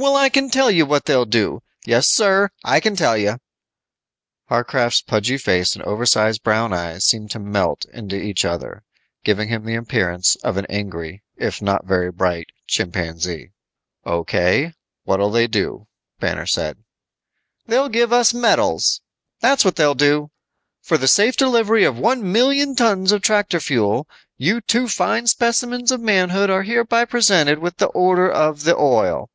"Well, 0.00 0.14
I 0.14 0.28
can 0.28 0.48
tell 0.48 0.70
you 0.70 0.86
what 0.86 1.06
they'll 1.06 1.24
do. 1.26 1.60
Yes, 1.84 2.08
sir, 2.08 2.50
I 2.62 2.78
can 2.78 2.94
tell 2.94 3.16
you." 3.16 3.38
Warcraft's 4.48 5.02
pudgy 5.02 5.36
face 5.38 5.74
and 5.74 5.82
oversize 5.84 6.38
brown 6.38 6.72
eyes 6.72 7.04
seemed 7.04 7.32
to 7.32 7.40
melt 7.40 7.84
into 7.86 8.14
each 8.14 8.44
other, 8.44 8.84
giving 9.24 9.48
him 9.48 9.64
the 9.64 9.74
appearance 9.74 10.36
of 10.36 10.56
an 10.56 10.66
angry, 10.66 11.24
if 11.36 11.60
not 11.60 11.84
very 11.84 12.12
bright, 12.12 12.46
chimpanzee. 12.68 13.50
"O.K., 14.04 14.72
what'll 15.02 15.32
they 15.32 15.48
do?" 15.48 15.88
Banner 16.20 16.46
said. 16.46 16.78
"They'll 17.66 17.88
give 17.88 18.12
us 18.12 18.32
medals. 18.32 19.00
That's 19.40 19.64
what 19.64 19.74
they'll 19.74 19.96
do. 19.96 20.30
For 20.80 20.96
safe 21.08 21.36
delivery 21.36 21.82
of 21.82 21.98
one 21.98 22.30
million 22.30 22.76
tons 22.76 23.10
of 23.10 23.20
tractor 23.22 23.58
fuel, 23.58 24.06
you 24.36 24.60
two 24.60 24.86
fine 24.86 25.26
specimens 25.26 25.90
of 25.90 26.00
manhood 26.00 26.50
are 26.50 26.62
hereby 26.62 27.04
presented 27.04 27.58
with 27.58 27.78
the 27.78 27.86
Order 27.86 28.30
of 28.30 28.62
the 28.62 28.76
Oil. 28.76 29.28